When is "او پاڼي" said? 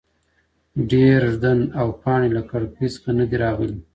1.79-2.29